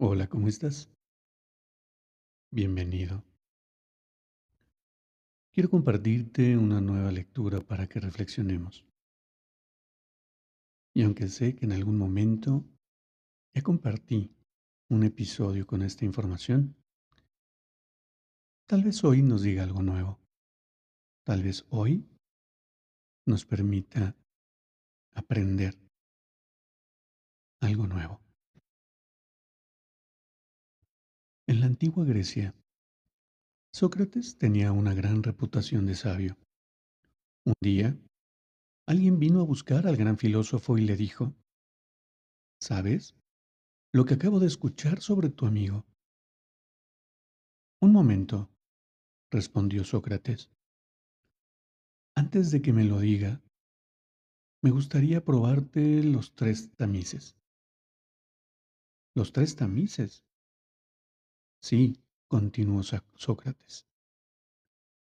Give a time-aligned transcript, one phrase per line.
[0.00, 0.88] Hola, ¿cómo estás?
[2.52, 3.24] Bienvenido.
[5.52, 8.86] Quiero compartirte una nueva lectura para que reflexionemos.
[10.94, 12.64] Y aunque sé que en algún momento
[13.52, 14.30] ya compartí
[14.88, 16.76] un episodio con esta información,
[18.68, 20.20] tal vez hoy nos diga algo nuevo.
[21.24, 22.06] Tal vez hoy
[23.26, 24.14] nos permita
[25.12, 25.76] aprender
[27.60, 28.27] algo nuevo.
[31.48, 32.54] En la antigua Grecia,
[33.72, 36.36] Sócrates tenía una gran reputación de sabio.
[37.46, 37.98] Un día,
[38.86, 41.34] alguien vino a buscar al gran filósofo y le dijo,
[42.60, 43.16] ¿Sabes
[43.94, 45.86] lo que acabo de escuchar sobre tu amigo?
[47.80, 48.50] Un momento,
[49.32, 50.50] respondió Sócrates.
[52.14, 53.42] Antes de que me lo diga,
[54.62, 57.38] me gustaría probarte los tres tamices.
[59.16, 60.27] ¿Los tres tamices?
[61.60, 63.86] Sí, continuó Sócrates.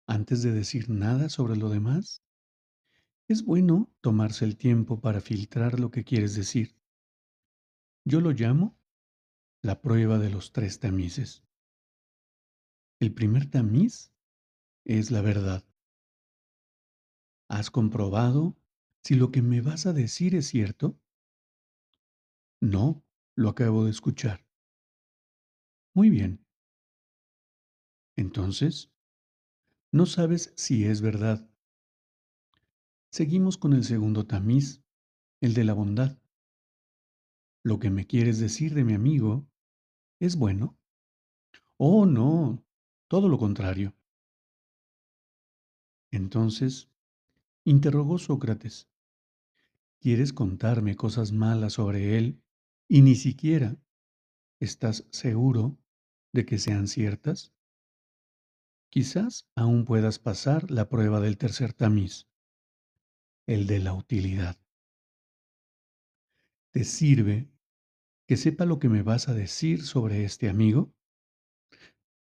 [0.07, 2.23] Antes de decir nada sobre lo demás,
[3.27, 6.77] es bueno tomarse el tiempo para filtrar lo que quieres decir.
[8.05, 8.77] Yo lo llamo
[9.63, 11.43] la prueba de los tres tamices.
[13.01, 14.13] El primer tamiz
[14.85, 15.65] es la verdad.
[17.49, 18.57] ¿Has comprobado
[19.03, 21.01] si lo que me vas a decir es cierto?
[22.61, 23.03] No,
[23.37, 24.44] lo acabo de escuchar.
[25.95, 26.45] Muy bien.
[28.17, 28.91] Entonces,
[29.93, 31.49] no sabes si es verdad.
[33.11, 34.83] Seguimos con el segundo tamiz,
[35.41, 36.19] el de la bondad.
[37.63, 39.47] Lo que me quieres decir de mi amigo
[40.21, 40.77] es bueno.
[41.79, 42.65] Oh, no,
[43.09, 43.95] todo lo contrario.
[46.11, 46.89] Entonces,
[47.65, 48.89] interrogó Sócrates,
[50.01, 52.41] ¿quieres contarme cosas malas sobre él
[52.89, 53.77] y ni siquiera
[54.61, 55.79] estás seguro
[56.35, 57.55] de que sean ciertas?
[58.91, 62.29] Quizás aún puedas pasar la prueba del tercer tamiz,
[63.47, 64.57] el de la utilidad.
[66.73, 67.49] ¿Te sirve
[68.27, 70.93] que sepa lo que me vas a decir sobre este amigo?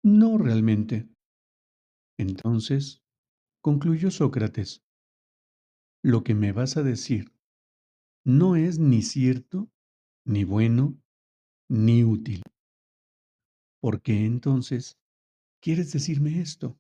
[0.02, 1.10] No realmente.
[2.18, 3.04] Entonces,
[3.62, 4.82] concluyó Sócrates,
[6.02, 7.34] lo que me vas a decir
[8.24, 9.70] no es ni cierto,
[10.26, 10.98] ni bueno,
[11.70, 12.44] ni útil.
[13.82, 14.98] ¿Por qué entonces
[15.62, 16.80] quieres decirme esto?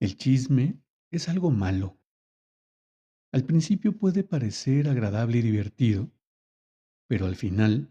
[0.00, 1.98] El chisme es algo malo.
[3.32, 6.10] Al principio puede parecer agradable y divertido,
[7.06, 7.90] pero al final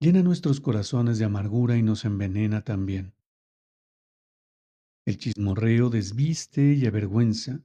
[0.00, 3.14] llena nuestros corazones de amargura y nos envenena también.
[5.06, 7.62] El chismorreo desviste y avergüenza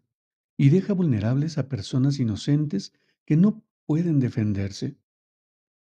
[0.57, 2.93] y deja vulnerables a personas inocentes
[3.25, 4.97] que no pueden defenderse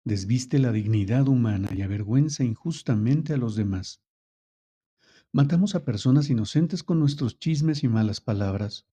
[0.06, 4.02] desviste la dignidad humana y avergüenza injustamente a los demás.
[5.32, 8.88] Matamos a personas inocentes con nuestros chismes y malas palabras.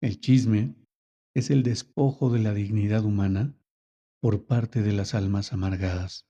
[0.00, 0.74] El chisme
[1.34, 3.54] es el despojo de la dignidad humana
[4.20, 6.26] por parte de las almas amargadas.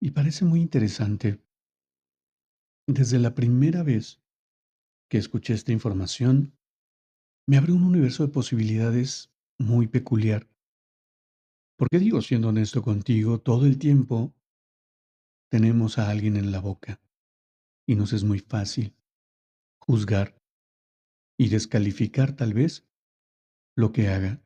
[0.00, 1.40] Y parece muy interesante.
[2.86, 4.20] Desde la primera vez
[5.08, 6.58] que escuché esta información,
[7.46, 10.48] me abrió un universo de posibilidades muy peculiar.
[11.76, 14.34] Porque digo, siendo honesto contigo, todo el tiempo
[15.50, 17.00] tenemos a alguien en la boca
[17.86, 18.96] y nos es muy fácil
[19.80, 20.40] juzgar
[21.38, 22.88] y descalificar tal vez
[23.76, 24.42] lo que haga.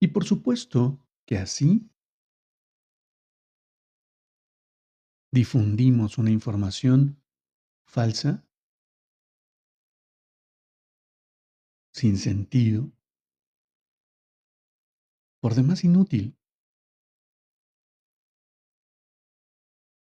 [0.00, 1.88] Y por supuesto que así
[5.32, 7.22] difundimos una información
[7.86, 8.46] falsa,
[11.92, 12.92] sin sentido,
[15.42, 16.38] por demás inútil.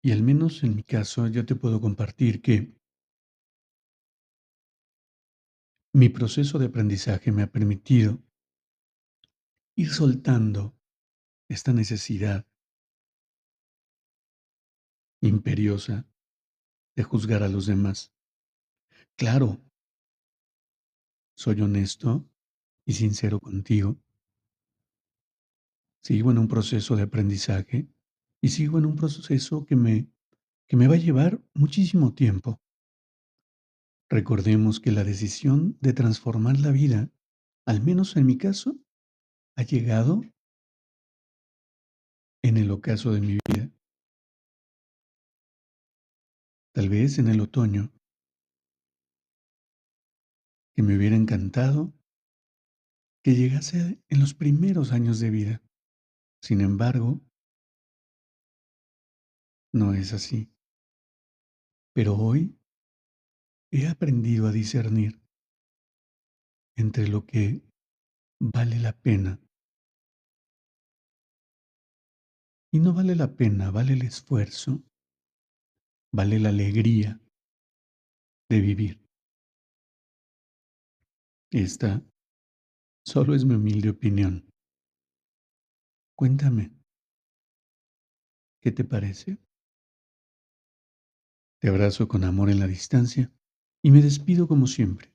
[0.04, 2.80] Y al menos en mi caso yo te puedo compartir que
[5.94, 8.22] mi proceso de aprendizaje me ha permitido
[9.75, 10.77] ir soltando
[11.50, 12.45] esta necesidad
[15.22, 16.07] imperiosa
[16.95, 18.13] de juzgar a los demás.
[19.16, 19.60] Claro,
[21.36, 22.30] soy honesto
[22.86, 23.98] y sincero contigo.
[26.05, 27.87] Sigo en un proceso de aprendizaje
[28.39, 30.07] y sigo en un proceso que me
[30.67, 32.61] que me va a llevar muchísimo tiempo.
[34.07, 37.11] Recordemos que la decisión de transformar la vida,
[37.65, 38.77] al menos en mi caso,
[39.55, 40.21] ha llegado
[42.43, 43.71] en el ocaso de mi vida.
[46.71, 47.91] Tal vez en el otoño,
[50.75, 51.95] que me hubiera encantado
[53.23, 55.61] que llegase en los primeros años de vida.
[56.45, 57.19] Sin embargo,
[59.74, 60.53] no es así.
[61.92, 62.56] Pero hoy
[63.71, 65.19] he aprendido a discernir
[66.77, 67.63] entre lo que
[68.39, 69.39] vale la pena
[72.71, 74.83] y no vale la pena, vale el esfuerzo,
[76.13, 77.19] vale la alegría
[78.51, 79.03] de vivir.
[81.51, 82.06] Esta
[83.03, 84.54] solo es mi humilde opinión.
[86.17, 86.71] Cuéntame,
[88.62, 89.38] ¿qué te parece?
[91.59, 93.33] Te abrazo con amor en la distancia
[93.83, 95.13] y me despido como siempre.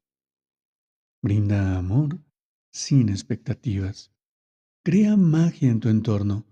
[1.22, 2.22] Brinda amor
[2.70, 4.12] sin expectativas.
[4.84, 6.46] Crea magia en tu entorno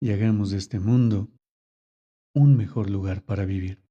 [0.00, 1.28] y hagamos de este mundo
[2.36, 3.82] un mejor lugar para vivir.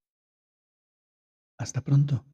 [1.57, 2.32] Hasta pronto.